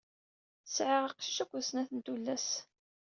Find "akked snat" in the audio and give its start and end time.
1.43-1.89